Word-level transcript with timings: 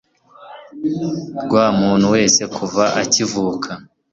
rwa 1.43 1.65
muntu 1.79 2.05
wese 2.15 2.41
kuva 2.55 2.83
akivuka 3.01 3.71